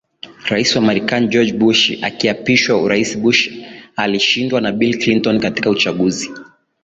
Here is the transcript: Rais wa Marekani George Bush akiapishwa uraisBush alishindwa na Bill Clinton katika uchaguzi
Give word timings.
Rais 0.49 0.75
wa 0.75 0.81
Marekani 0.81 1.27
George 1.27 1.53
Bush 1.53 1.99
akiapishwa 2.01 2.81
uraisBush 2.81 3.49
alishindwa 3.95 4.61
na 4.61 4.71
Bill 4.71 4.99
Clinton 4.99 5.39
katika 5.39 5.69
uchaguzi 5.69 6.31